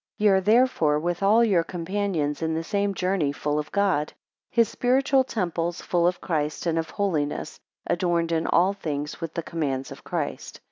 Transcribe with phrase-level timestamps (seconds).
[0.17, 4.11] 12 Ye are therefore, with all your companions in the same journey full of God;
[4.49, 9.43] his spiritual temples, full of Christ, and of holiness: adorned in all things with the
[9.43, 10.59] commands of Christ.